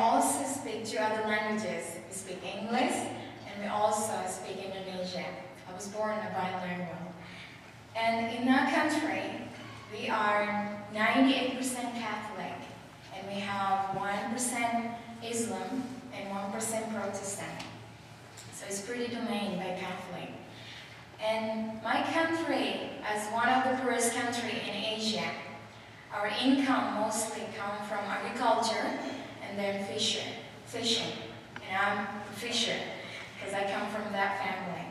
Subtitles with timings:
[0.00, 1.96] also speak two other languages.
[2.08, 5.26] We speak English, and we also speak Indonesian.
[5.68, 6.96] I was born a bilingual.
[7.96, 9.22] And in our country,
[9.92, 11.60] we are 98%
[11.94, 12.54] Catholic,
[13.16, 15.84] and we have 1% Islam
[16.14, 17.64] and 1% Protestant.
[18.54, 20.30] So it's pretty domained by Catholic.
[21.22, 25.30] And my country, as one of the poorest country in Asia,
[26.12, 28.98] our income mostly come from agriculture
[29.50, 30.22] and then fisher,
[30.66, 31.12] fishing.
[31.68, 32.76] And I'm fisher
[33.34, 34.86] because I come from that family.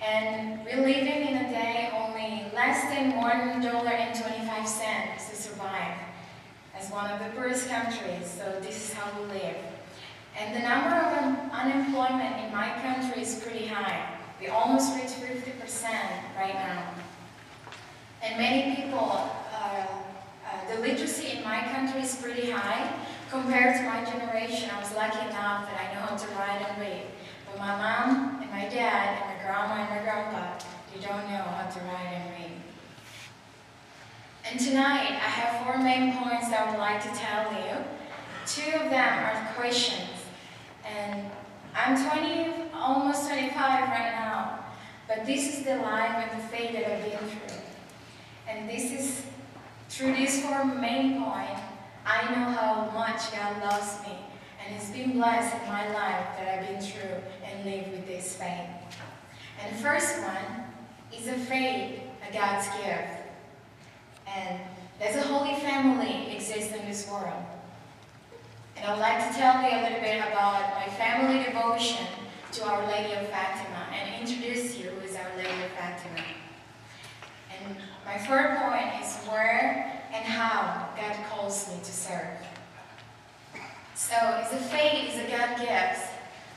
[0.00, 5.36] And we're living in a day only less than one dollar and twenty-five cents to
[5.36, 5.96] survive
[6.76, 8.26] as one of the poorest countries.
[8.26, 9.56] So this is how we live.
[10.38, 14.16] And the number of un unemployment in my country is pretty high.
[14.40, 15.84] We almost reach 50%
[16.36, 16.94] right now.
[18.22, 19.86] And many people, uh,
[20.46, 22.92] uh, the literacy in my country is pretty high
[23.32, 24.68] compared to my generation.
[24.70, 27.06] I was lucky enough that I know how to write and read.
[27.46, 30.58] But my mom and my dad and my grandma and my grandpa,
[30.92, 32.60] they don't know how to write and read.
[34.44, 37.82] And tonight, I have four main points that I would like to tell you.
[38.46, 40.10] Two of them are questions.
[40.84, 41.30] And
[41.74, 44.58] I'm 20, almost 25 right now.
[45.08, 47.56] But this is the life and the faith that I've been through.
[48.46, 49.22] And this is,
[49.88, 51.71] through these four main points,
[52.04, 54.16] I know how much God loves me.
[54.64, 58.36] And it's been blessed in my life that I've been through and lived with this
[58.36, 58.68] faith.
[59.60, 60.64] And the first one
[61.16, 63.22] is a faith, a God's gift.
[64.26, 64.60] And
[64.98, 67.44] there's a holy family exists in this world.
[68.76, 72.06] And I'd like to tell you a little bit about my family devotion
[72.52, 76.24] to Our Lady of Fatima and introduce you is Our Lady of Fatima.
[77.54, 82.38] And my third point is where and how God calls me to serve.
[83.94, 86.10] So, is a faith is a God gift.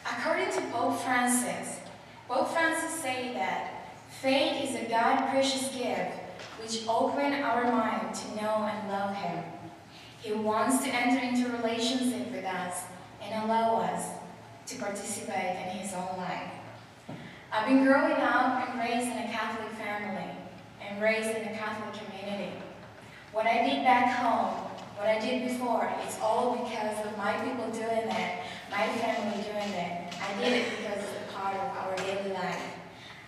[0.06, 1.80] According to Pope Francis,
[2.28, 6.19] Pope Francis say that faith is a God precious gift
[6.62, 9.44] which open our mind to know and love Him.
[10.22, 12.84] He wants to enter into relationship with us
[13.22, 14.10] and allow us
[14.68, 16.51] to participate in His own life.
[17.51, 20.31] I've been growing up and raised in a Catholic family
[20.81, 22.51] and raised in a Catholic community.
[23.36, 24.64] What I did back home,
[24.96, 29.72] what I did before, it's all because of my people doing that, my family doing
[29.76, 30.16] that.
[30.24, 32.64] I did it because it's a part of our daily life.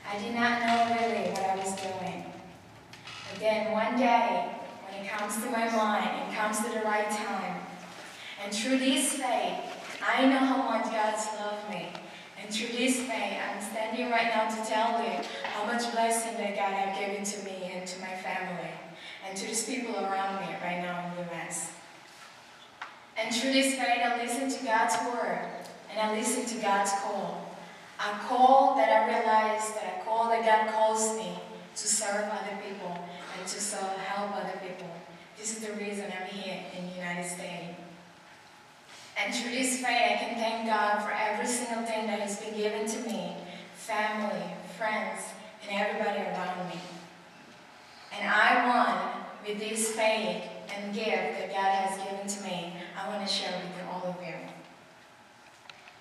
[0.09, 2.23] I did not know really what I was doing.
[3.03, 4.55] But then one day,
[4.87, 7.59] when it comes to my mind, it comes to the right time.
[8.41, 9.59] And through this faith,
[10.07, 11.89] I know how much God's loved me.
[12.41, 15.19] And through this faith, I'm standing right now to tell you
[15.51, 18.71] how much blessing that God has given to me and to my family
[19.27, 21.71] and to these people around me right now in the U.S.
[23.17, 25.49] And through this faith, I listen to God's word
[25.91, 27.55] and I listen to God's call.
[27.99, 31.39] A call that I realize that a call that God calls me
[31.75, 33.03] to serve other people
[33.37, 34.89] and to help other people.
[35.37, 37.75] This is the reason I'm here in the United States.
[39.19, 42.55] And through this faith, I can thank God for every single thing that has been
[42.55, 43.35] given to me
[43.73, 44.43] family,
[44.77, 45.21] friends,
[45.63, 46.79] and everybody around me.
[48.17, 50.43] And I want, with this faith
[50.75, 54.27] and gift that God has given to me, I want to share with all of
[54.27, 54.33] you.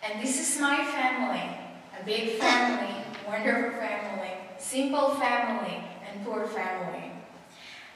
[0.02, 1.56] And this my family
[1.98, 2.94] a big family,
[3.26, 7.10] wonderful family, simple family, and poor family.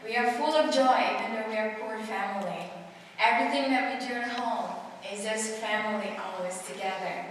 [0.02, 2.70] We are full of joy though we are poor family.
[3.18, 4.70] Everything that we do at home
[5.12, 7.26] is just family always together.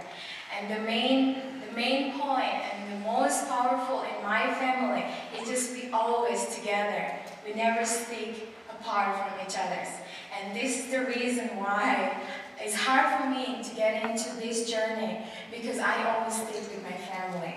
[0.56, 5.04] And the main, the main point and the most powerful in my family
[5.38, 7.12] is just we always together.
[7.44, 9.86] We never speak apart from each other.
[10.38, 12.16] And this is the reason why
[12.62, 16.92] it's hard for me to get into this journey because I always stick with my
[16.92, 17.54] family.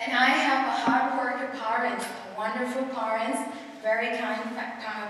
[0.00, 2.04] And I have a hard worker parents,
[2.36, 3.40] wonderful parents,
[3.82, 4.40] very kind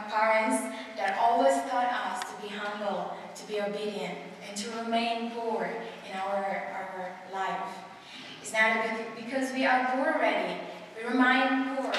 [0.09, 0.63] parents
[0.97, 4.19] that always taught us to be humble, to be obedient,
[4.49, 5.69] and to remain poor
[6.09, 7.75] in our, our life.
[8.41, 10.61] It's not because we are poor already.
[10.97, 11.93] We remain poor.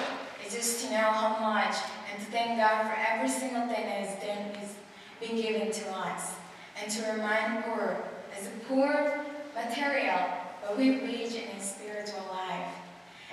[0.43, 1.75] It's just to know how much
[2.11, 4.75] and to thank God for every single thing that has
[5.19, 6.33] been given to us.
[6.81, 7.95] And to remind poor
[8.35, 9.23] as a poor
[9.53, 10.17] material,
[10.61, 12.73] but we reach in a spiritual life.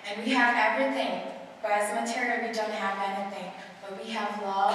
[0.07, 1.23] And we have everything,
[1.63, 3.51] but as material we don't have anything.
[3.81, 4.75] But we have love.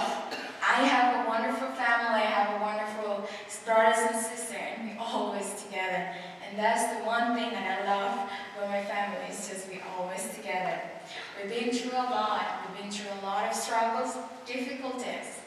[0.59, 2.21] I have a wonderful family.
[2.21, 3.29] I have a wonderful
[3.63, 6.09] brothers and sisters, and we always together.
[6.47, 10.29] And that's the one thing that I love about my family, is just we always
[10.35, 10.81] together.
[11.37, 12.65] We've been through a lot.
[12.67, 14.17] We've been through a lot of struggles,
[14.47, 15.41] difficulties,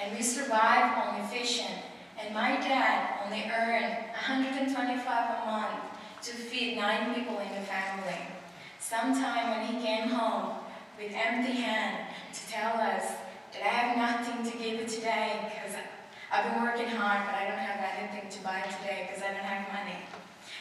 [0.00, 1.74] and we survived only fishing.
[2.20, 5.80] And my dad only earned 125 a month
[6.22, 8.18] to feed nine people in the family.
[8.80, 10.58] Sometime when he came home
[10.98, 13.04] with empty hand to tell us
[13.52, 15.76] that I have nothing to give you today because
[16.32, 19.46] I've been working hard, but I don't have anything to buy today because I don't
[19.46, 20.02] have money.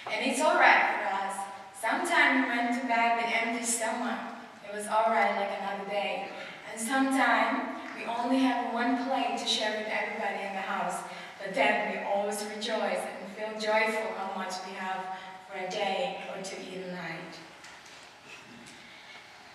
[0.06, 1.36] And it's all right for us.
[1.74, 4.20] Sometimes we went to bed with empty stomach.
[4.64, 6.30] It was all right like another day.
[6.72, 11.02] And sometimes we only have one plate to share with everybody in the house.
[11.44, 15.06] But then we always rejoice and feel joyful how much we have
[15.50, 17.34] for a day or to eat a night.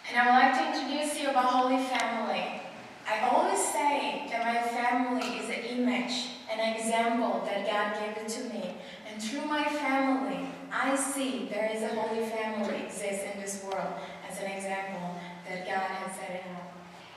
[0.08, 2.61] And I would like to introduce you about Holy Family.
[3.08, 8.29] I always say that my family is an image, an example that God gave it
[8.29, 8.76] to me.
[9.08, 13.94] And through my family, I see there is a holy family exists in this world
[14.29, 15.17] as an example
[15.49, 16.75] that God has set it up.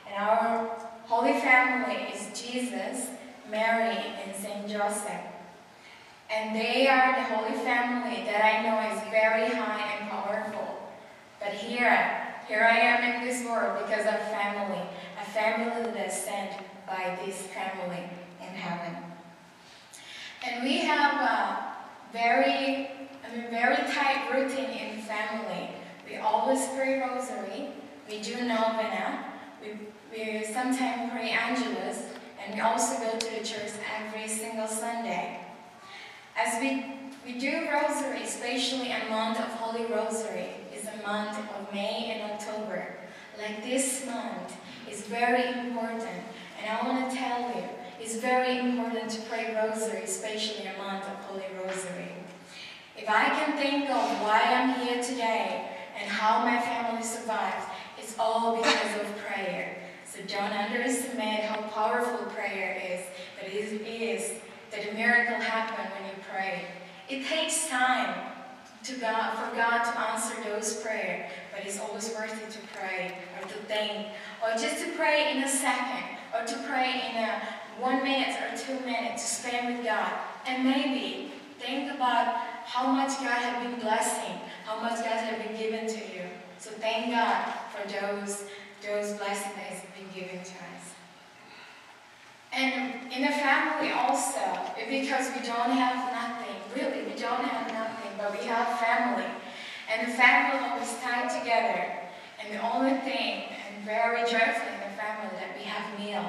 [0.07, 3.07] And our holy family is Jesus,
[3.49, 5.21] Mary, and Saint Joseph.
[6.31, 10.91] And they are the holy family that I know is very high and powerful.
[11.39, 14.81] But here, here I am in this world because of family,
[15.21, 16.51] a family that is sent
[16.87, 18.09] by this family
[18.41, 19.03] in heaven.
[20.45, 21.75] And we have a
[22.11, 22.89] very,
[23.23, 25.69] I mean, very tight routine in family.
[26.07, 27.69] We always pray rosary,
[28.09, 29.25] we do novena,
[29.61, 29.77] we,
[30.11, 32.14] we sometimes pray angelus,
[32.45, 35.39] and we also go to the church every single Sunday.
[36.37, 36.85] As we,
[37.25, 42.31] we do rosary, especially a month of Holy Rosary, is a month of May and
[42.31, 42.97] October.
[43.37, 44.53] Like this month
[44.89, 46.23] is very important,
[46.61, 47.63] and I want to tell you,
[47.99, 52.11] it's very important to pray rosary, especially a month of Holy Rosary.
[52.95, 57.65] If I can think of why I'm here today and how my family survived,
[57.97, 59.84] it's all because of prayer.
[60.15, 63.01] So don't underestimate how powerful prayer is,
[63.37, 63.55] but it
[63.85, 64.31] is
[64.71, 66.65] that a miracle happens when you pray.
[67.09, 68.25] It takes time
[69.05, 73.47] God, for God to answer those prayers, but it's always worth it to pray or
[73.47, 74.07] to think,
[74.43, 77.41] or just to pray in a second, or to pray in a
[77.79, 80.11] one minute or two minutes to spend with God.
[80.47, 85.57] And maybe think about how much God has been blessing, how much God has been
[85.57, 86.23] given to you.
[86.59, 88.45] So thank God for those,
[88.81, 89.84] those blessings that
[90.15, 90.95] given to us.
[92.53, 94.39] And in the family also,
[94.87, 99.27] because we don't have nothing, really, we don't have nothing, but we have family.
[99.91, 101.99] And the family always tied together.
[102.39, 106.23] And the only thing, and very joyful in the family, that we have meal.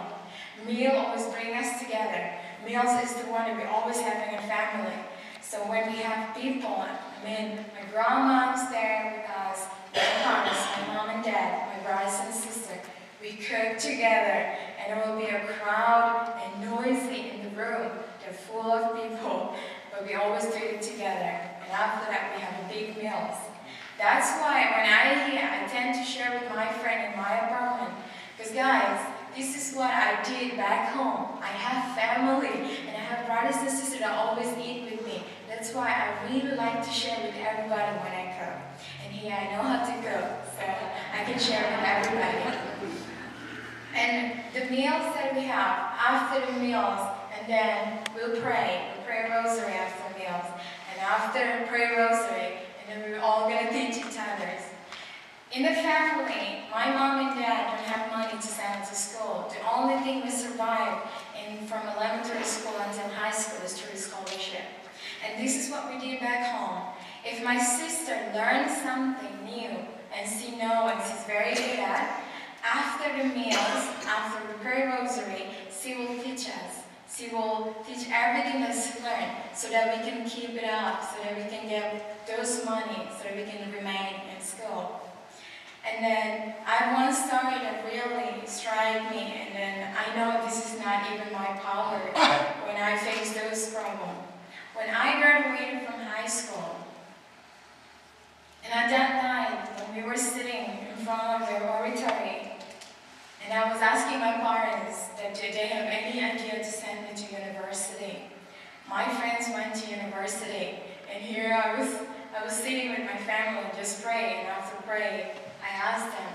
[0.67, 2.33] Meal always bring us together.
[2.67, 4.99] Meals is the one that we always have in a family.
[5.41, 10.95] So when we have people, I mean, my grandma's there with us, my parents, my
[10.95, 12.83] mom and dad, my brothers and sisters,
[13.79, 14.57] together
[14.87, 17.91] and it will be a crowd and noisy in the room.
[18.23, 19.55] They're full of people,
[19.91, 21.41] but we always do it together.
[21.63, 23.37] And after that, we have a big meals.
[23.99, 27.95] That's why when I hear, I tend to share with my friend in my apartment.
[28.37, 29.01] Because guys,
[29.35, 31.39] this is what I did back home.
[31.43, 35.23] I have family, and I have brothers and sisters that always eat with me.
[35.49, 38.61] That's why I really like to share with everybody when I cook.
[39.05, 43.06] And here I know how to cook, so I can share with everybody.
[43.97, 47.01] And the meals that we have, after the meals,
[47.33, 48.93] and then we'll pray.
[48.93, 50.45] We'll pray rosary after meals.
[50.93, 54.53] And after pray rosary, and then we're all gonna teach each other.
[55.53, 59.49] In the family, my mom and dad don't have money to send to school.
[59.49, 61.01] The only thing we survive
[61.33, 64.61] in, from elementary school until high school is through scholarship.
[65.25, 66.93] And this is what we did back home.
[67.25, 69.71] If my sister learns something new
[70.13, 72.26] and she knows and she's very good at,
[72.67, 76.83] after the meals, after we pray rosary, she will teach us.
[77.15, 81.23] She will teach everything that she learned so that we can keep it up, so
[81.23, 85.01] that we can get those money, so that we can remain in school.
[85.87, 90.81] And then I once started that really strike me, and then I know this is
[90.81, 91.99] not even my power
[92.67, 94.27] when I face those problems.
[94.75, 96.77] When I graduated from high school,
[98.65, 102.46] and at that night, when we were sitting in front of the oratory,
[103.49, 107.15] and I was asking my parents that did they have any idea to send me
[107.15, 108.23] to university.
[108.89, 110.81] My friends went to university,
[111.13, 111.95] and here I was,
[112.37, 115.31] I was sitting with my family just praying, after praying,
[115.63, 116.33] I asked them,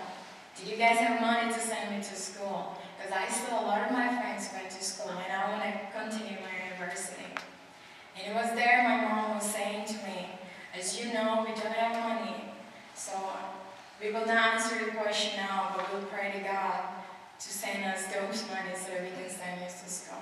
[0.55, 2.77] did you guys have money to send me to school?
[2.95, 5.71] Because I saw a lot of my friends went to school, and I want to
[5.91, 7.27] continue my university.
[8.15, 10.29] And it was there my mom was saying to me,
[10.77, 12.53] as you know, we don't have money,
[12.95, 13.11] so
[14.01, 17.00] we will not answer your question now, but we'll pray to God
[17.41, 20.21] to send us those money so we can send you to school.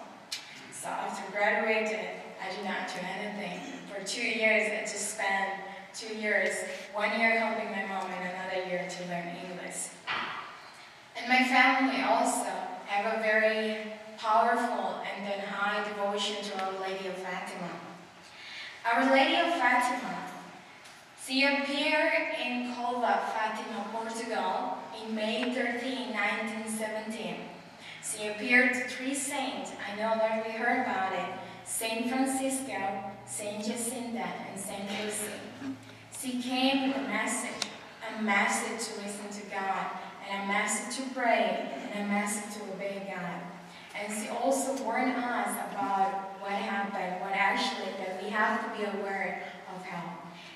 [0.71, 3.59] So after graduating, I did not do anything.
[3.91, 5.59] For two years, I just spent
[5.93, 6.55] two years,
[6.93, 9.91] one year helping my mom and another year to learn English.
[11.17, 12.47] And my family also
[12.88, 17.69] have a very powerful and then high devotion to Our Lady of Fatima.
[18.85, 20.28] Our Lady of Fatima,
[21.25, 27.35] she appeared in Cova, Fatima, Portugal in May 13, 1917.
[28.03, 31.29] She appeared to three saints, I know that we heard about it,
[31.63, 35.77] Saint Francisco, Saint Jacinta, and Saint Lucy.
[36.19, 37.69] She came with a message,
[38.17, 39.91] a message to listen to God,
[40.27, 43.41] and a message to pray, and a message to obey God.
[43.95, 48.85] And she also warned us about what happened, what actually, that we have to be
[48.85, 49.43] aware.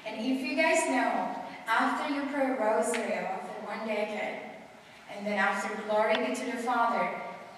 [0.05, 1.35] And if you guys know,
[1.67, 4.41] after you pray rosary, after one decade,
[5.15, 7.09] and then after glory be to the Father,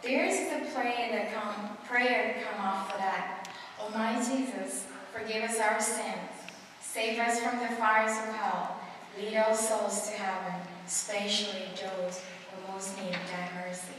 [0.03, 3.49] there is the prayer that come, prayer come after that.
[3.79, 6.31] Almighty Jesus, forgive us our sins,
[6.81, 8.79] save us from the fires of hell,
[9.17, 12.21] lead all souls to heaven, especially those
[12.51, 13.95] who most need thy mercy.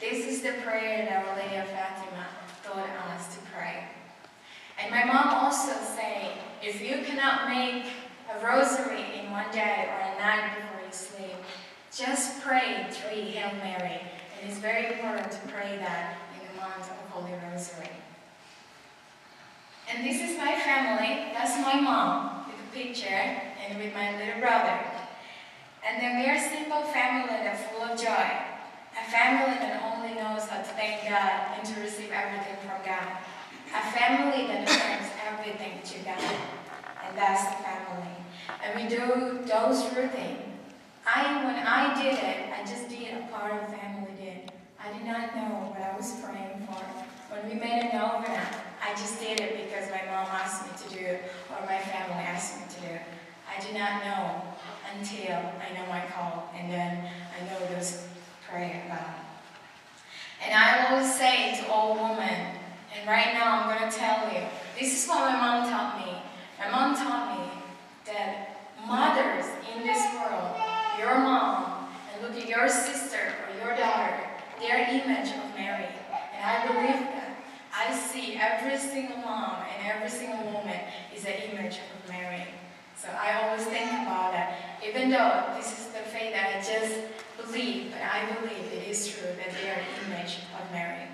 [0.00, 2.26] This is the prayer that Our Lady of Fatima
[2.62, 3.84] taught us to pray.
[4.80, 7.84] And my mom also say, if you cannot make
[8.30, 11.34] a rosary in one day or a night before you sleep,
[11.92, 14.02] just pray three Hail Mary.
[14.38, 17.90] And it's very important to pray that in the month of Holy Rosary.
[19.90, 21.34] And this is my family.
[21.34, 24.78] That's my mom with a picture and with my little brother.
[25.84, 28.30] And then we are a simple family that's full of joy.
[28.94, 33.10] A family that only knows how to thank God and to receive everything from God.
[33.74, 36.57] A family that turns everything to God.
[37.08, 38.12] And that's the family.
[38.62, 40.48] And we do those three things.
[41.06, 44.52] I, when I did it, I just did a part of family did.
[44.78, 46.84] I did not know what I was praying for.
[47.32, 48.44] When we made a novena,
[48.84, 52.22] I just did it because my mom asked me to do it, or my family
[52.24, 53.02] asked me to do it.
[53.48, 54.42] I did not know
[54.92, 58.06] until I know my call, and then I know those
[58.46, 60.44] prayer about it.
[60.44, 62.52] And I always say to all women,
[62.94, 64.44] and right now I'm going to tell you,
[64.78, 66.27] this is what my mom taught me.
[66.58, 67.62] My mom taught me
[68.06, 70.56] that mothers in this world,
[70.98, 74.18] your mom, and look at your sister or your daughter,
[74.60, 75.86] their image of Mary.
[76.34, 77.36] And I believe that.
[77.72, 80.80] I see every single mom and every single woman
[81.14, 82.42] is an image of Mary.
[82.96, 84.80] So I always think about that.
[84.84, 86.98] Even though this is the faith that I just
[87.36, 91.06] believe, but I believe it is true that they are the image of Mary.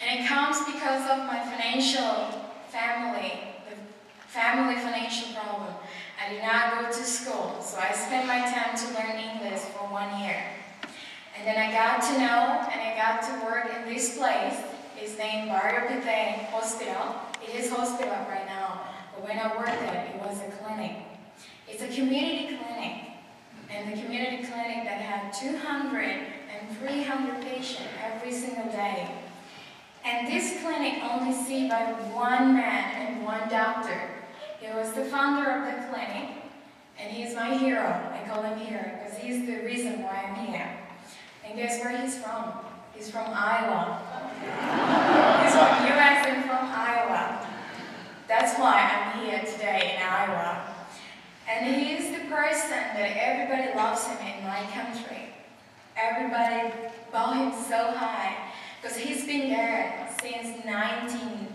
[0.00, 3.32] And it comes because of my financial family,
[3.68, 3.76] the
[4.28, 5.74] family financial problem.
[6.20, 9.86] I did not go to school, so I spent my time to learn English for
[9.88, 10.42] one year.
[11.36, 14.58] And then I got to know and I got to work in this place.
[15.00, 17.14] It's named Bairo Pite Hospital.
[17.42, 18.80] It is hospital right now,
[19.14, 20.96] but when I worked there, it was a clinic.
[21.68, 23.02] It's a community clinic,
[23.70, 29.08] and the community clinic that had 200 and 300 patients every single day.
[30.04, 34.10] And this clinic only seen by one man and one doctor.
[34.60, 36.30] He was the founder of the clinic,
[36.98, 37.84] and he's my hero.
[37.84, 40.70] I call him hero because he's the reason why I'm here.
[41.44, 42.52] And guess where he's from?
[42.94, 44.02] He's from Iowa.
[45.42, 47.46] he's from US and from Iowa.
[48.26, 50.74] That's why I'm here today in Iowa.
[51.48, 55.32] And he's the person that everybody loves him in my country.
[55.96, 56.74] Everybody
[57.10, 58.36] bow him so high
[58.80, 61.48] because he's been there since 19,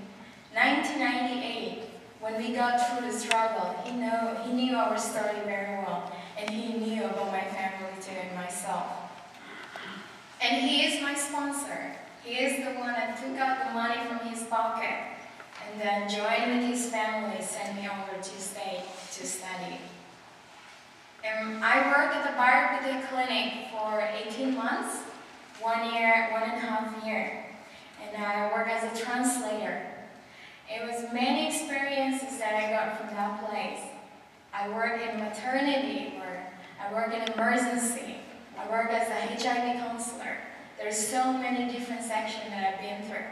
[0.53, 1.83] 1998
[2.19, 3.75] when we got through the struggle.
[3.83, 8.11] He, know, he knew our story very well and he knew about my family too
[8.11, 8.85] and myself.
[10.41, 11.95] And he is my sponsor.
[12.23, 15.13] He is the one that took out the money from his pocket
[15.65, 19.77] and then joined with his family, sent me over to state to study.
[21.23, 24.99] And I worked at the Ayurveda clinic for 18 months,
[25.63, 27.45] one year, one and a half year.
[28.03, 29.81] And I worked as a translator.
[30.69, 33.79] It was many experiences that I got from that place.
[34.53, 36.39] I work in maternity work,
[36.79, 38.17] I work in emergency,
[38.57, 40.37] I work as a HIV counselor.
[40.77, 43.25] There's so many different sections that I've been through.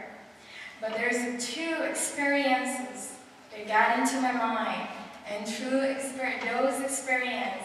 [0.80, 3.14] But there's two experiences
[3.52, 4.88] that got into my mind,
[5.30, 7.62] and through exper those experiences,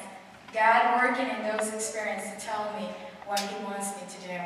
[0.53, 2.89] God working in those experiences to tell me
[3.27, 4.39] what He wants me to do.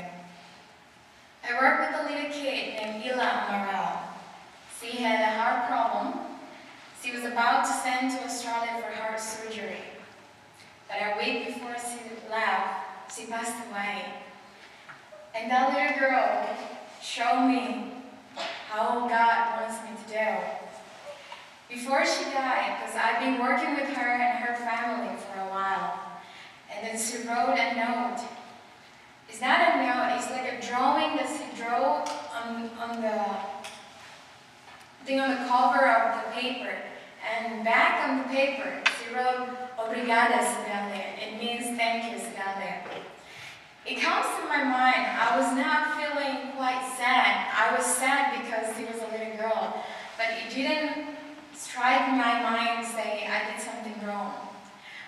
[1.44, 4.00] I work with a little kid named Ila Amaral.
[4.80, 6.26] She had a heart problem.
[7.04, 9.78] She was about to send to Australia for heart surgery.
[10.88, 14.06] But a week before she left, she passed away.
[15.36, 16.58] And that little girl
[17.02, 17.94] showed me
[18.68, 20.38] how God wants me to do.
[21.70, 26.00] Before she died, because I've been working with her and her family for a while,
[26.70, 28.28] and then she wrote a note.
[29.32, 33.16] It's not a note, it's like a drawing that she drew on, on the
[35.06, 36.76] thing on the cover of the paper.
[37.24, 39.48] And back on the paper, she wrote,
[39.80, 41.16] Obrigada, Cidalia.
[41.16, 42.84] It means thank you, Cidalia.
[43.86, 47.56] It comes to my mind, I was not feeling quite sad.
[47.56, 49.82] I was sad because she was a little girl.
[50.18, 51.16] But it didn't
[51.56, 54.50] strike my mind say I did something wrong.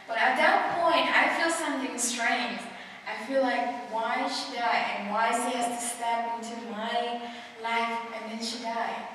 [0.07, 2.59] But at that point, I feel something strange.
[3.07, 7.21] I feel like, why she died and why she has to step into my
[7.61, 9.07] life and then she died.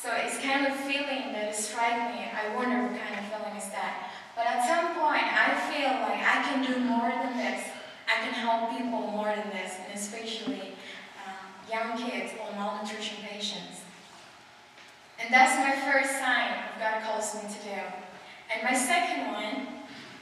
[0.00, 2.24] So it's kind of feeling that strikes me.
[2.32, 4.10] I wonder what kind of feeling is that.
[4.34, 7.68] But at some point, I feel like I can do more than this.
[8.08, 10.72] I can help people more than this, and especially
[11.20, 13.84] um, young kids or malnutrition patients.
[15.20, 17.80] And that's my first sign of God calls me to do.
[18.52, 19.79] And my second one,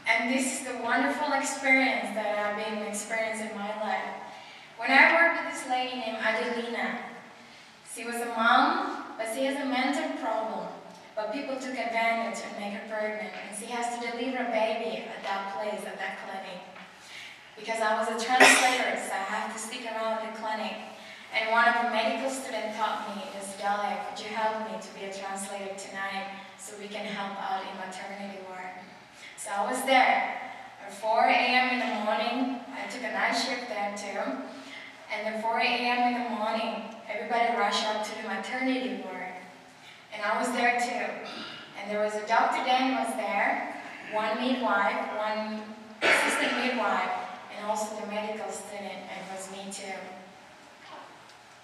[0.08, 4.16] and this is the wonderful experience that I've been experiencing in my life.
[4.80, 6.98] When I worked with this lady named Adelina,
[7.92, 10.72] she was a mom, but she has a mental problem.
[11.14, 15.04] But people took advantage and make her pregnant, and she has to deliver a baby
[15.04, 16.62] at that place, at that clinic.
[17.58, 20.78] Because I was a translator, so I have to stick around the clinic.
[21.36, 25.10] And one of the medical students taught me, Cidalia, could you help me to be
[25.10, 28.67] a translator tonight so we can help out in maternity ward?
[29.38, 30.35] So I was there
[30.85, 31.70] at 4 a.m.
[31.70, 32.59] in the morning.
[32.74, 34.18] I took a night shift there too.
[35.14, 36.12] And at 4 a.m.
[36.12, 39.31] in the morning, everybody rushed up to the maternity ward.
[40.12, 41.31] And I was there too.
[41.79, 42.64] And there was a Dr.
[42.64, 43.81] Dan was there,
[44.12, 45.62] one midwife, one
[46.03, 47.14] assistant midwife,
[47.55, 49.98] and also the medical student, and it was me too.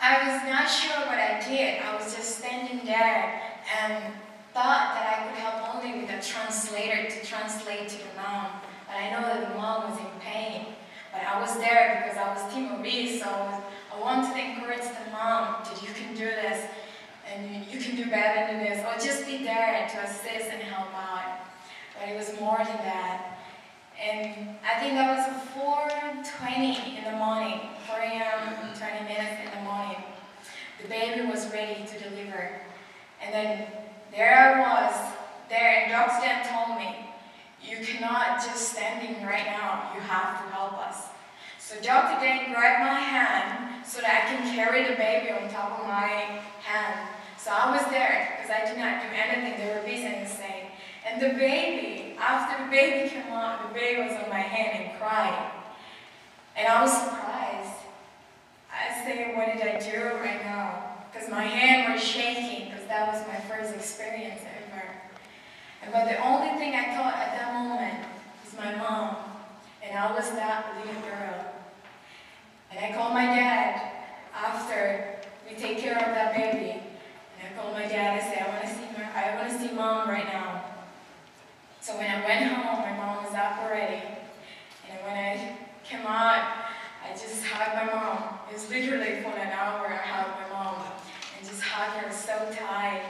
[0.00, 1.82] I was not sure what I did.
[1.82, 3.42] I was just standing there
[3.82, 4.14] and
[4.54, 8.62] thought that I could help only with a translator to translate to the mom.
[8.86, 10.66] But I know that the mom was in pain.
[11.12, 13.60] But I was there because I was Timorese, so I,
[13.92, 16.66] I wanted to encourage the mom that you can do this
[17.26, 20.62] and you, you can do better than this, or just be there to assist and
[20.62, 21.40] help out.
[21.98, 23.38] But it was more than that.
[23.98, 29.64] And I think that was 4.20 in the morning, 4 a.m., 20 minutes in the
[29.64, 29.96] morning.
[30.82, 32.60] The baby was ready to deliver.
[33.22, 33.66] And then
[34.16, 35.12] there I was,
[35.48, 36.26] there, and Dr.
[36.26, 37.10] Dan told me,
[37.62, 41.08] you cannot just standing right now, you have to help us.
[41.58, 42.20] So Dr.
[42.20, 46.42] Dan grabbed my hand so that I can carry the baby on top of my
[46.62, 47.08] hand.
[47.38, 50.70] So I was there because I did not do anything, they were busy and saying.
[51.06, 55.00] And the baby, after the baby came out, the baby was on my hand and
[55.00, 55.50] crying.
[56.56, 57.80] And I was surprised.
[58.70, 60.96] I said, what did I do right now?
[61.12, 64.86] Because my hand was shaking that was my first experience ever.
[65.90, 68.06] But the only thing I thought at that moment
[68.44, 69.16] was my mom.
[69.82, 71.44] And I was that little girl.
[72.70, 73.90] And I called my dad
[74.32, 76.70] after we take care of that baby.
[76.70, 79.58] And I called my dad and said, I want to see my, I want to
[79.58, 80.64] see mom right now.
[81.80, 84.02] So when I went home, my mom was up already.
[84.88, 86.62] And when I came out,
[87.04, 88.38] I just hugged my mom.
[88.48, 90.43] It was literally for an hour I hugged my
[91.74, 93.02] hugged her so tight.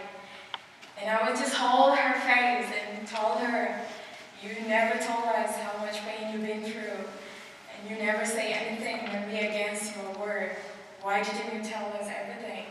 [0.99, 3.79] And I would just hold her face and told her,
[4.43, 7.05] you never told us how much pain you've been through.
[7.77, 10.57] And you never say anything when we against your word.
[11.03, 12.65] Why didn't you tell us everything?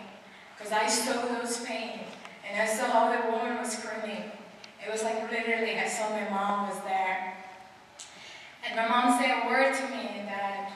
[0.57, 1.99] Because I saw those pain.
[2.49, 4.31] And I saw how the woman was screaming.
[4.83, 7.37] It was like literally I saw my mom was there.
[8.65, 10.71] And my mom said a word to me that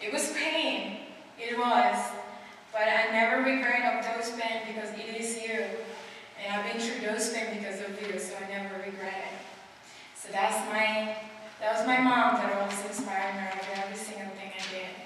[0.00, 0.98] it was pain.
[1.38, 1.96] It was.
[2.72, 5.64] But I never regret of those pain because it is you.
[6.38, 9.38] And I've been through those pain because of you, so I never regret it.
[10.14, 11.16] So that's my
[11.60, 14.96] that was my mom that always inspired me to every single thing I did.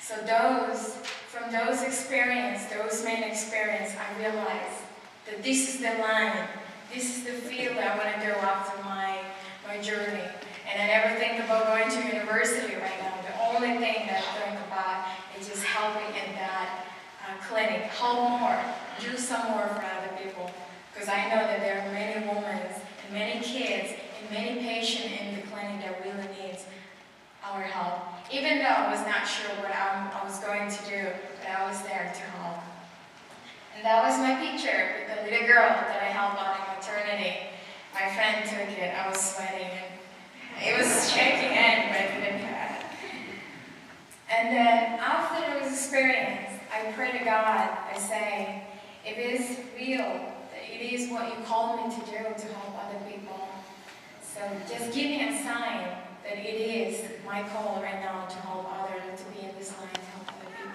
[0.00, 0.96] So those
[1.32, 4.84] from those experiences, those main experiences, I realized
[5.26, 6.48] that this is the line,
[6.92, 9.18] this is the field I want to go after my
[9.66, 10.28] my journey.
[10.66, 13.14] And I never think about going to university right now.
[13.22, 15.06] The only thing that I'm thinking about
[15.38, 16.86] is just helping in that
[17.26, 18.58] uh, clinic, help more,
[19.00, 20.50] do some more for other people.
[20.92, 25.36] Because I know that there are many women and many kids and many patients in
[25.36, 26.64] the clinic that really needs
[27.44, 28.02] our help.
[28.32, 31.68] Even though I was not sure what I, I was going to do, but I
[31.68, 32.58] was there to help.
[33.76, 37.52] And that was my picture with the little girl that I helped out in maternity.
[37.92, 38.94] My friend took it.
[38.96, 39.96] I was sweating and
[40.64, 42.84] it was shaking and but it didn't cut.
[44.34, 47.78] And then after this experience, I pray to God.
[47.92, 48.62] I say,
[49.04, 50.20] it is real,
[50.52, 53.48] it is what you called me to do to help other people.
[54.22, 55.88] So just give me a sign
[56.24, 59.88] that it is my call right now to help others, to be in this line
[59.94, 60.72] to help other people.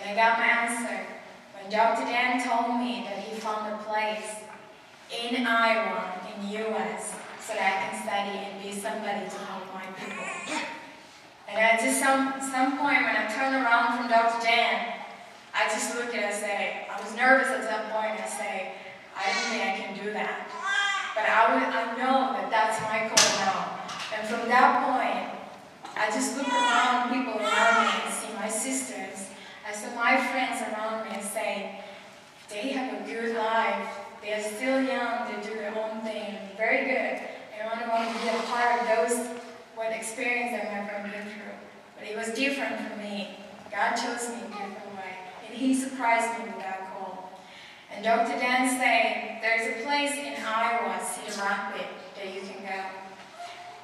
[0.00, 1.06] And I got my answer
[1.54, 2.04] when Dr.
[2.04, 4.44] Dan told me that he found a place
[5.10, 9.66] in Iowa, in the U.S., so that I can study and be somebody to help
[9.74, 10.24] my people.
[11.48, 14.46] And at some, some point when I turned around from Dr.
[14.46, 14.91] Dan,
[15.62, 18.74] I just looked at it and say, I was nervous at that point and say,
[19.14, 20.50] I don't think I can do that.
[21.14, 23.78] But I, would, I know that that's my call now.
[24.10, 25.38] And from that point,
[25.94, 29.30] I just look around people around me and see my sisters.
[29.62, 31.78] I saw my friends around me and say,
[32.50, 33.86] they have a good life.
[34.20, 37.22] They are still young, they do their own thing, very good.
[37.54, 39.30] And I want to be a part of those,
[39.76, 41.54] what experience that my friend been through.
[41.98, 43.38] But it was different for me.
[43.70, 44.81] God chose me different
[45.52, 47.32] He surprised me with that call.
[47.94, 48.38] And Dr.
[48.38, 51.84] Dan said, there's a place in Iowa, Cedar Rapids,
[52.16, 52.82] that you can go.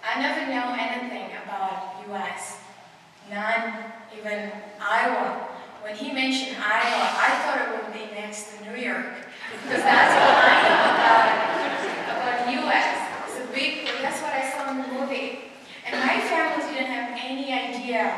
[0.05, 2.59] I never know anything about U.S.,
[3.31, 4.51] not even
[4.81, 5.49] Iowa.
[5.83, 9.15] When he mentioned Iowa, I thought it would be next to New York,
[9.63, 11.49] because that's what I know about,
[12.17, 12.89] about U.S.
[13.29, 14.01] It's a big place.
[14.03, 15.53] That's what I saw in the movie.
[15.87, 18.13] And my family didn't have any idea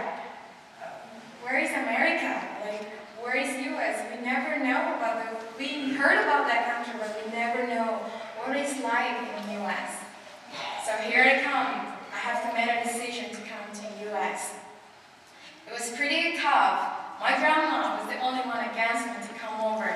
[0.82, 0.86] uh,
[1.42, 2.42] where is America?
[2.64, 2.86] Like,
[3.20, 4.02] where is U.S.?
[4.14, 8.02] We never know about the, we heard about that country, but we never know
[8.42, 10.00] what it's like in the U.S.
[10.84, 11.94] So here I come.
[12.10, 14.54] I have to make a decision to come to U.S.
[15.68, 16.98] It was pretty tough.
[17.20, 19.86] My grandma was the only one against me to come over.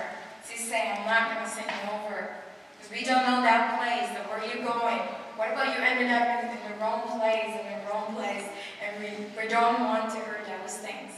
[0.47, 2.37] She said, I'm not going to send you over.
[2.77, 5.01] Because we don't know that place, that where you're going.
[5.41, 8.45] What about you ended up in, in the wrong place, in the wrong place,
[8.79, 11.11] and we, we don't want to hear those things.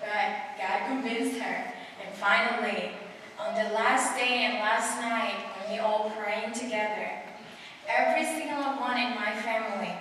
[0.00, 1.74] But God convinced her.
[2.00, 2.92] And finally,
[3.38, 7.10] on the last day and last night, when we all praying together,
[7.88, 9.92] every single one in my family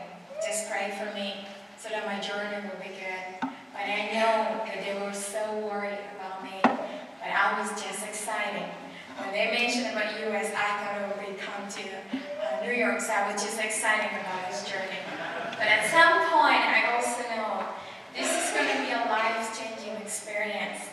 [0.45, 1.45] just prayed for me
[1.77, 3.49] so that my journey would be good.
[3.75, 6.63] But I know that they were so worried about me.
[6.63, 8.71] But I was just excited.
[9.19, 13.11] When they mentioned about U.S., I thought it would come to uh, New York, so
[13.11, 14.99] I was just excited about this journey.
[15.59, 17.67] But at some point, I also know
[18.15, 20.87] this is going to be a life-changing experience.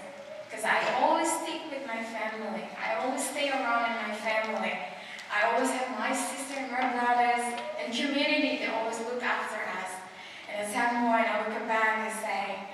[0.51, 2.67] Because I always stick with my family.
[2.75, 4.73] I always stay around in my family.
[5.27, 7.43] I always have my sister and my brothers
[7.83, 9.91] and community that always look after us.
[10.47, 12.71] And at some point, I would come back and say,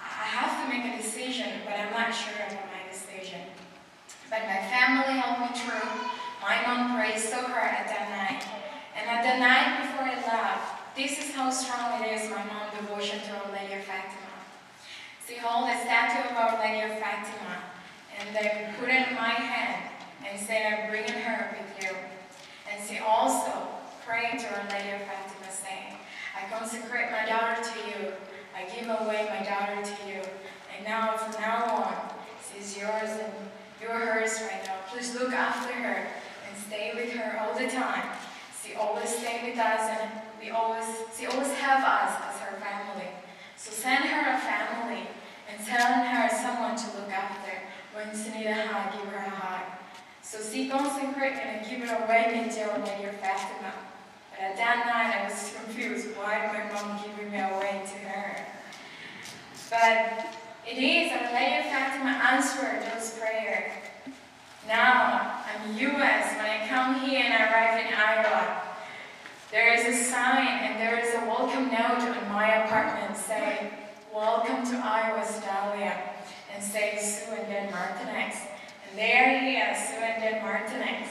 [0.00, 3.52] I have to make a decision, but I'm not sure about my decision.
[4.30, 5.92] But my family helped me through.
[6.40, 8.44] My mom prayed so hard at that night.
[8.96, 12.72] And at the night before I left, this is how strong it is, my mom's
[12.80, 14.32] devotion to Our Lady of Fatima.
[15.26, 17.60] She held a statue of Our Lady of Fatima,
[18.16, 19.97] and they put it in my hand
[20.28, 21.96] and said, I'm bringing her with you.
[22.70, 23.52] And she also
[24.06, 25.94] prayed to Our Lady of Fatima, saying,
[26.36, 28.12] I consecrate my daughter to you.
[28.54, 30.20] I give away my daughter to you.
[30.76, 31.94] And now, from now on,
[32.52, 33.32] she is yours and
[33.80, 36.08] you are herest right now please look after her
[36.48, 38.16] and stay with her all the time.
[38.62, 40.10] She always stay with us and
[40.40, 40.84] we always,
[41.16, 43.08] she always have us as her family.
[43.56, 45.06] So send her a family
[45.50, 47.52] and send her someone to look after.
[47.94, 49.67] When she need a hug, give her a hug.
[50.30, 53.72] So she consecrate and give her away to Our Lady of Fatima.
[54.30, 58.44] But at that night I was confused why my mom giving me away to her.
[59.70, 60.36] But
[60.68, 63.72] it is Lady of Fatima answered those prayers.
[64.66, 66.36] Now I'm US.
[66.36, 68.62] When I come here and I arrive in Iowa,
[69.50, 73.70] there is a sign and there is a welcome note on my apartment saying,
[74.12, 75.96] Welcome to Iowa, Cidalia,
[76.52, 78.36] and say Sue and Dan Martinez.
[78.42, 78.57] And
[78.96, 79.78] there he is,
[80.18, 81.08] Dan Martinez.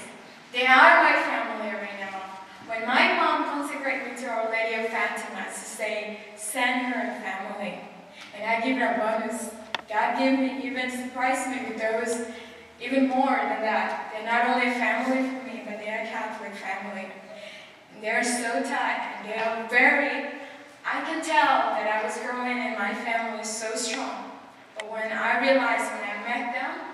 [0.53, 2.21] They are my family right now.
[2.67, 7.21] When my mom consecrated me to Our Lady of Fatima, she say, send her a
[7.21, 7.79] family.
[8.35, 9.51] And I give her a bonus.
[9.89, 12.27] God gave me, even surprised me with those,
[12.81, 14.11] even more than that.
[14.13, 17.07] They're not only family for me, but they are Catholic family.
[17.93, 20.27] And they are so tight, and they are very,
[20.85, 24.31] I can tell that I was growing and my family is so strong.
[24.75, 26.86] But when I realized when I met them,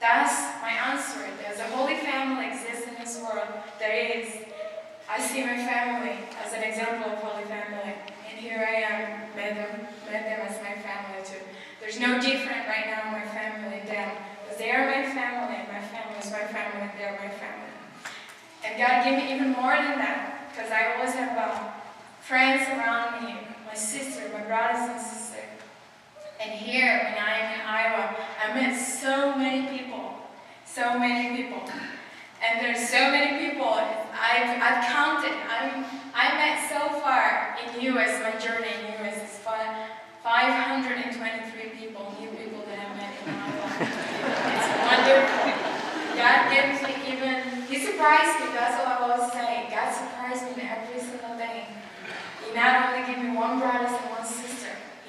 [0.00, 1.20] that's my answer.
[1.42, 3.48] There's a holy family exists in this world.
[3.78, 4.28] There is.
[5.08, 7.94] I see my family as an example of holy family.
[8.30, 11.44] And here I am, met them, met them as my family too.
[11.80, 14.16] There's no different right now, my family them.
[14.42, 17.74] Because they are my family, and my family is my family, and they're my family.
[18.64, 20.48] And God gave me even more than that.
[20.50, 21.74] Because I always have
[22.20, 23.34] friends around me,
[23.66, 25.29] my sister, my brothers and sisters.
[26.40, 30.16] And here, when I am in Iowa, I met so many people,
[30.64, 31.60] so many people.
[32.40, 35.84] And there's so many people, I've, I've counted, I'm,
[36.16, 39.20] I met so far in U.S., my journey in U.S.
[39.20, 39.84] is fi-
[40.24, 43.68] 523 people, new people that I met in Iowa.
[44.56, 45.44] It's wonderful.
[46.16, 49.68] God gives me even, He surprised me, that's all I was saying.
[49.68, 51.68] God surprised me every single thing.
[52.48, 54.24] He not only gave me one brother and one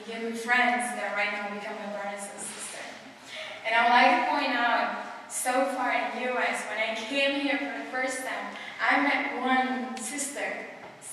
[0.07, 2.91] me friends that right now become my brothers and sisters.
[3.65, 7.57] And I would like to point out, so far in U.S., when I came here
[7.57, 10.65] for the first time, I met one sister.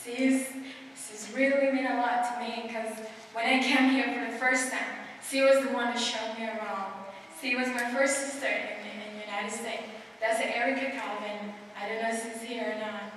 [0.03, 0.49] She's,
[0.97, 2.97] she's really mean a lot to me because
[3.33, 6.47] when I came here for the first time, she was the one who showed me
[6.47, 6.93] around.
[7.41, 9.85] She was my first sister in, in the United States.
[10.21, 11.53] That's Erica Calvin.
[11.79, 13.13] I don't know if she's here or not.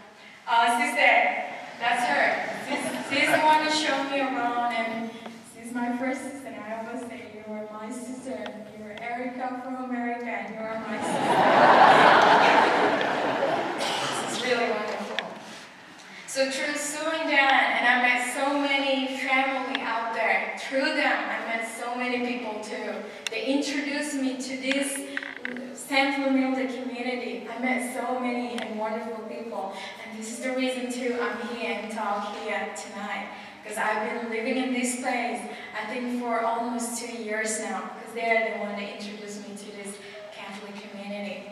[0.47, 1.49] Uh, she's there.
[1.79, 2.51] That's her.
[2.69, 4.70] She's, she's the one who showed me around,
[5.81, 6.47] my first sister.
[6.47, 8.37] And I always say, you are my sister.
[8.77, 11.33] You are Erica from America, and you are my sister.
[13.79, 15.25] this is really wonderful.
[16.27, 20.55] So through Sue and Dan, and I met so many family out there.
[20.59, 22.93] Through them, I met so many people too.
[23.31, 24.99] They introduced me to this
[25.73, 27.47] San Flamilde community.
[27.49, 29.73] I met so many and wonderful people.
[30.05, 33.29] And this is the reason too I'm here and talk here tonight.
[33.61, 35.39] Because I've been living in this place,
[35.77, 37.91] I think for almost two years now.
[37.95, 39.97] Because they're the one that introduced me to this
[40.35, 41.43] Catholic community.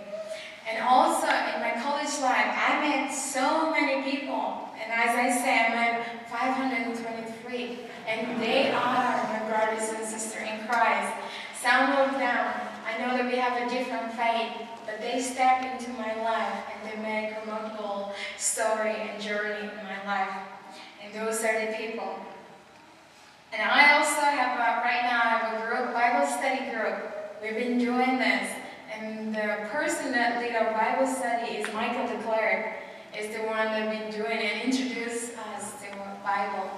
[0.69, 4.69] And also in my college life, I met so many people.
[4.81, 7.79] And as I say, I met 523.
[8.07, 11.13] And they are my brothers and sisters in Christ.
[11.61, 12.53] Some of them,
[12.85, 16.89] I know that we have a different faith, but they step into my life and
[16.89, 20.58] they make a remarkable story and journey in my life.
[21.11, 22.15] And those are the people.
[23.51, 27.41] And I also have, a, right now, I have a group, Bible study group.
[27.41, 28.49] We've been doing this.
[28.93, 32.73] And the person that lead our Bible study is Michael DeClerc,
[33.17, 36.69] is the one that been doing and introduced us to the Bible.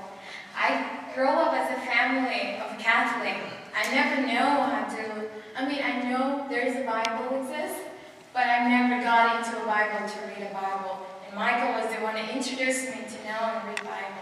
[0.56, 3.36] I grew up as a family of Catholic.
[3.76, 7.82] I never know how to, I mean, I know there's a Bible exists,
[8.34, 11.06] but I never got into a Bible to read a Bible.
[11.28, 14.20] And Michael was the one that introduced me to know and read Bible.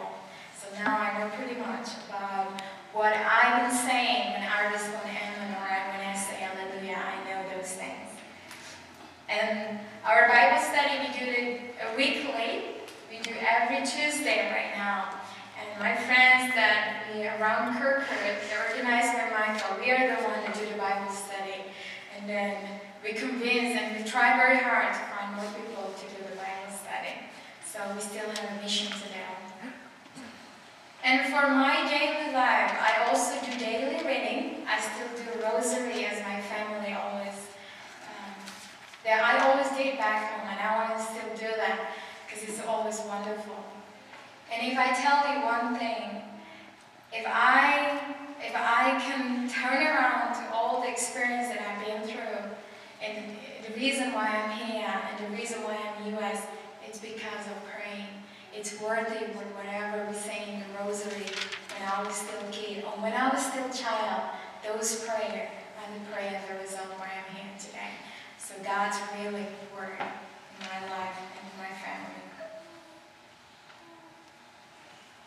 [0.77, 2.61] Now I know pretty much about
[2.93, 7.57] what I've been saying when artists when Amen or when I say Hallelujah, I know
[7.57, 8.09] those things.
[9.29, 11.61] And our Bible study, we do it
[11.95, 12.81] weekly.
[13.09, 15.21] We do every Tuesday right now.
[15.59, 19.77] And my friends that we around Kirkwood, they're organized by Michael.
[19.79, 21.69] We are the one that do the Bible study.
[22.17, 22.57] And then
[23.03, 26.73] we convince and we try very hard to find more people to do the Bible
[26.73, 27.29] study.
[27.65, 29.38] So we still have a mission to do.
[31.03, 34.65] And for my daily life, I also do daily reading.
[34.67, 37.47] I still do rosary as my family always.
[38.03, 38.35] Um,
[39.05, 41.95] that I always did back home, and I want to still do that
[42.27, 43.63] because it's always wonderful.
[44.51, 46.21] And if I tell you one thing,
[47.13, 47.99] if I
[48.41, 52.49] if I can turn around to all the experience that I've been through,
[53.01, 53.35] and
[53.67, 56.45] the reason why I'm here and the reason why I'm in US,
[56.87, 57.78] it's because of praying.
[58.53, 61.25] It's worthy with whatever we say in the rosary
[61.73, 64.35] when I was still a kid or when I was still a child.
[64.65, 65.51] Those prayer
[65.85, 67.93] and the prayer the result why I'm here today.
[68.37, 69.45] So God's really
[69.77, 72.19] work in my life and in my family.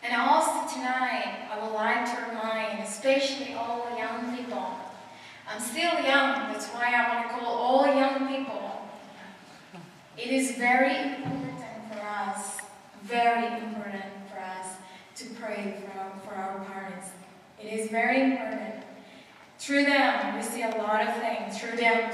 [0.03, 4.67] And also tonight, I would like to remind, especially all young people.
[5.49, 8.81] I'm still young, that's why I want to call all young people.
[10.17, 11.52] It is very important
[13.03, 14.75] very important for us
[15.15, 17.09] to pray for our, for our parents.
[17.61, 18.83] It is very important.
[19.59, 21.59] Through them, we see a lot of things.
[21.59, 22.11] Through them,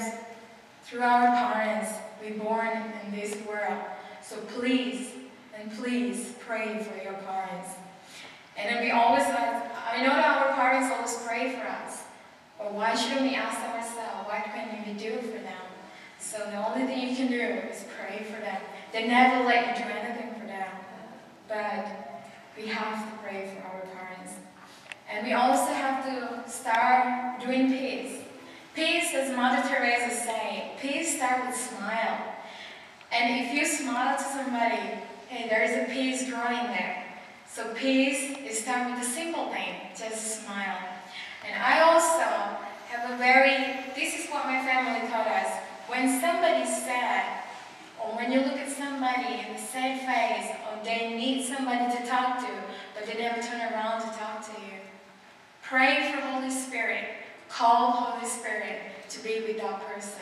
[0.83, 2.69] through our parents, we born
[3.05, 3.81] in this world.
[4.21, 5.11] So please,
[5.57, 7.69] and please pray for your parents.
[8.57, 12.03] And then we always, I know that our parents always pray for us.
[12.57, 15.53] But why shouldn't we ask ourselves, what can we do for them?
[16.19, 18.61] So the only thing you can do is pray for them.
[18.91, 20.08] They never let you do anything.
[21.49, 22.21] But
[22.55, 24.33] we have to pray for our parents.
[25.11, 28.21] And we also have to start doing peace.
[28.75, 32.19] Peace, as Mother Teresa say, peace start with smile.
[33.11, 37.03] And if you smile to somebody, hey, there's a peace growing there.
[37.47, 40.77] So peace is start with a simple thing, just smile.
[41.43, 42.57] And I also
[42.89, 45.57] have a very, this is what my family taught us.
[45.87, 47.38] When somebody's sad,
[48.03, 52.05] or when you look at somebody in the sad face, or they need somebody to
[52.07, 52.51] talk to,
[52.95, 54.79] but they never turn around to talk to you,
[55.61, 57.05] pray for Holy Spirit.
[57.49, 60.21] Call Holy Spirit to be with that person.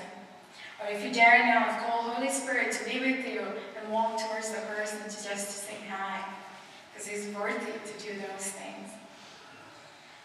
[0.80, 4.52] Or if you dare now, call Holy Spirit to be with you and walk towards
[4.52, 6.24] the person to just to say hi.
[6.94, 8.90] Because it's worth it to do those things.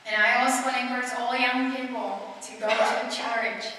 [0.07, 3.73] And I also want to encourage all young people to go to a church.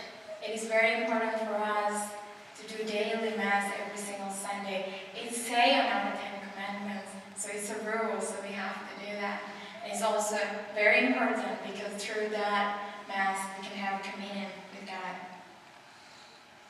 [0.45, 2.11] It is very important for us
[2.59, 4.93] to do daily Mass every single Sunday.
[5.15, 9.15] It's say on our Ten Commandments, so it's a rule, so we have to do
[9.19, 9.41] that.
[9.83, 10.37] And it's also
[10.75, 15.15] very important because through that Mass we can have communion with God.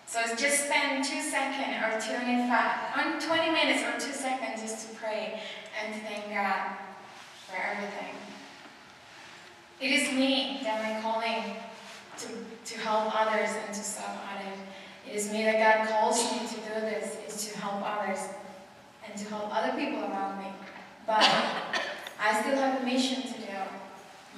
[0.05, 4.95] So just spend two seconds or 25, on 20 minutes or two seconds just to
[4.95, 5.39] pray
[5.81, 6.75] and thank God
[7.47, 8.13] for everything.
[9.79, 11.55] It is me that my calling
[12.17, 12.27] to,
[12.73, 14.59] to help others and to serve others.
[15.09, 18.19] It is me that God calls me to do this, is to help others
[19.07, 20.51] and to help other people around me.
[21.05, 21.23] But
[22.19, 23.32] I still have a mission to.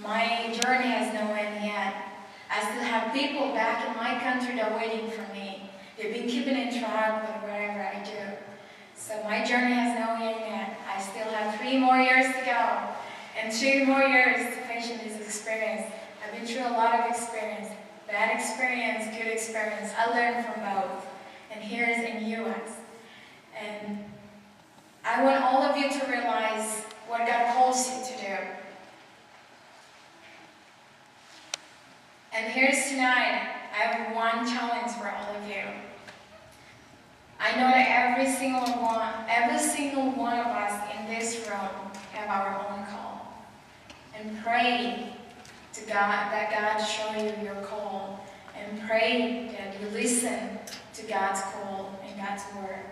[0.01, 1.95] My journey has no end yet.
[2.51, 5.69] I still have people back in my country that are waiting for me.
[5.97, 8.35] They've been keeping in track with whatever I do.
[8.95, 10.77] So my journey has no end yet.
[10.85, 12.79] I still have three more years to go.
[13.39, 15.91] And two more years to finish this experience.
[16.23, 17.69] I've been through a lot of experience.
[18.07, 19.91] Bad experience, good experience.
[19.97, 21.05] I learned from both.
[21.51, 22.79] And here is in US.
[23.57, 24.03] And
[25.05, 28.37] I want all of you to realize what God calls you to do.
[32.35, 35.61] And here's tonight, I have one challenge for all of you.
[37.39, 41.69] I know that every single one, every single one of us in this room
[42.13, 43.45] have our own call.
[44.17, 45.13] And pray
[45.73, 48.25] to God that God show you your call.
[48.57, 50.57] And pray that you listen
[50.95, 52.85] to God's call and God's word.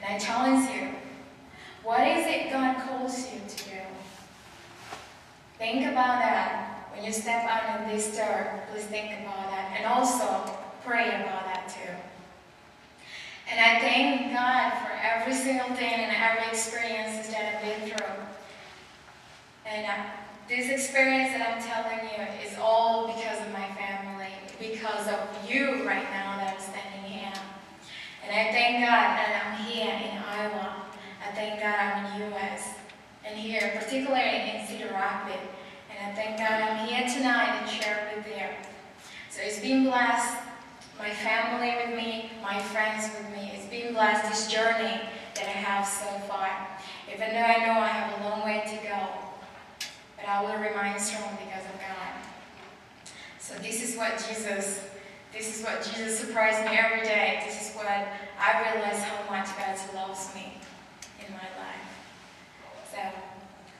[0.00, 0.90] And I challenge you,
[1.82, 3.80] what is it God calls you to do?
[5.58, 6.75] Think about that.
[6.96, 9.76] When you step out in this door, please think about that.
[9.76, 10.50] And also,
[10.82, 11.92] pray about that too.
[13.50, 18.16] And I thank God for every single thing and every experience that I've been through.
[19.66, 20.06] And uh,
[20.48, 25.86] this experience that I'm telling you is all because of my family, because of you
[25.86, 27.32] right now that I'm standing here.
[28.24, 30.82] And I thank God that I'm here in Iowa.
[31.20, 32.72] I thank God I'm in the U.S.
[33.22, 35.52] and here, particularly in Cedar Rapids.
[35.98, 38.46] And I thank God I'm here tonight and share with you.
[39.30, 40.42] So it's been blessed.
[40.98, 43.52] My family with me, my friends with me.
[43.54, 45.00] It's been blessed this journey
[45.34, 46.48] that I have so far.
[47.12, 49.08] Even though I know I have a long way to go,
[50.16, 52.16] but I will remain strong because of God.
[53.38, 54.88] So this is what Jesus,
[55.32, 57.42] this is what Jesus surprised me every day.
[57.46, 60.54] This is what I realize how much God loves me
[61.26, 61.86] in my life.
[62.90, 62.98] So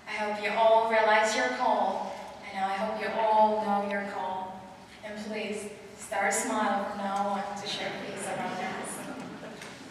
[0.08, 2.14] I hope you all realize your call,
[2.52, 4.60] and I hope you all know your call.
[5.04, 8.98] And please start smiling from now on to share peace around us.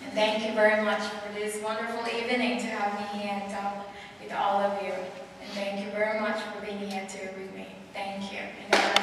[0.04, 3.88] And thank you very much for this wonderful evening to have me here and talk
[4.22, 4.94] with all of you.
[4.94, 7.68] And thank you very much for being here too with me.
[7.94, 8.95] Thank you.